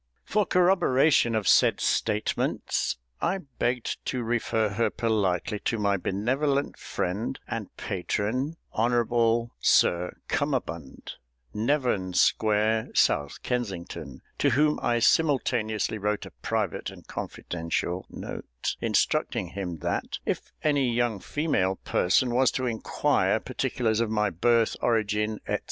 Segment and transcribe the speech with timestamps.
[0.25, 7.37] For corroboration of said statements I begged to refer her politely to my benevolent friend
[7.47, 11.17] and patron, Hon'ble Sir CUMMERBUND,
[11.53, 19.49] Nevern Square, South Kensington; to whom I simultaneously wrote a private and confidential note, instructing
[19.49, 25.39] him that if any young female person was to inquire particulars of my birth, origin,
[25.47, 25.57] &c.